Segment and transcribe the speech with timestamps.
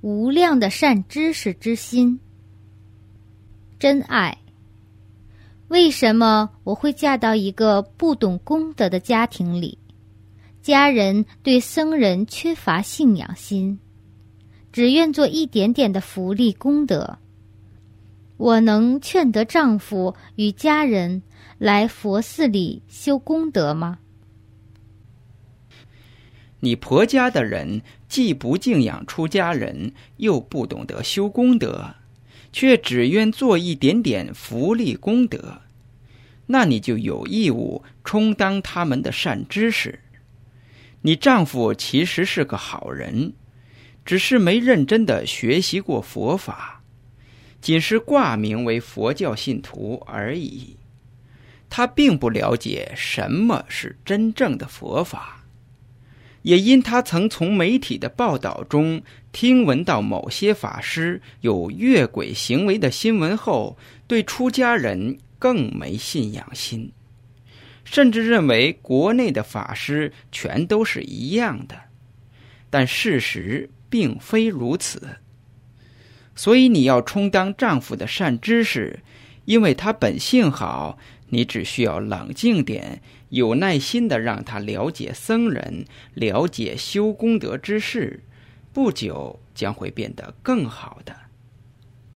[0.00, 2.20] 无量的善知识之心。
[3.78, 4.36] 真爱。
[5.68, 9.78] 为什么我会嫁到一个不懂功德的家庭里？
[10.62, 13.78] 家人对僧人缺乏信仰心，
[14.72, 17.18] 只愿做一点点的福利功德。
[18.36, 21.22] 我能劝得丈夫与家人
[21.58, 23.98] 来佛寺里修功德吗？
[26.60, 31.94] 你婆家的人既不敬仰出家人，又不懂得修功德，
[32.52, 35.62] 却只愿做一点点福利功德，
[36.46, 40.00] 那你就有义务充当他们的善知识。
[41.02, 43.34] 你丈夫其实是个好人，
[44.04, 46.82] 只是没认真的学习过佛法，
[47.60, 50.76] 仅是挂名为佛教信徒而已。
[51.70, 55.37] 他并不了解什么是真正的佛法，
[56.42, 63.76] 也因他曾从媒体的报道中听闻到某些法师有越轨行为的新闻后，
[64.06, 66.92] 对出家人更没信仰心。
[67.84, 71.74] 甚至认为国内的法师全都是一样的，
[72.68, 75.16] 但事实并非如此。
[76.34, 79.00] 所以你要充当丈夫的善知识，
[79.48, 80.98] 因为他本性好，
[81.30, 83.00] 你只需要冷静点，
[83.30, 88.22] 有耐心的让他了解僧人，了解修功德之事，
[88.74, 91.16] 不久将会变得更好的。